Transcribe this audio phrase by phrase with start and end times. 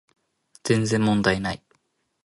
[0.63, 1.63] 全然問題ない